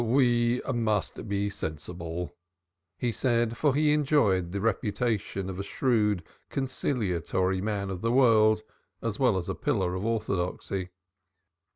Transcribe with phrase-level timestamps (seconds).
[0.03, 2.33] "We must be sensible,"
[2.97, 8.63] he said, for he enjoyed the reputation of a shrewd conciliatory man of the world
[9.03, 10.89] as well as of a pillar of orthodoxy.